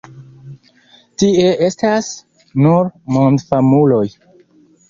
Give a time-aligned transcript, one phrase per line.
[1.23, 2.09] Tie estas
[2.65, 4.05] nur mondfamuloj.